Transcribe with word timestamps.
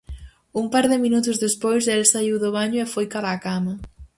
Un 0.61 0.65
par 0.73 0.85
de 0.91 0.97
minutos 1.05 1.41
despois 1.45 1.83
el 1.95 2.03
saíu 2.13 2.35
do 2.43 2.49
baño 2.57 2.79
e 2.85 2.91
foi 2.93 3.05
cara 3.13 3.35
á 3.35 3.37
cama. 3.47 3.73